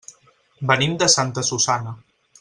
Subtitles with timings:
[0.71, 1.93] Venim de Santa Susanna.